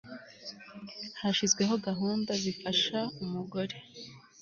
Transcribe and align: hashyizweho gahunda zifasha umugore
hashyizweho 1.21 1.73
gahunda 1.87 2.31
zifasha 2.43 2.99
umugore 3.23 3.75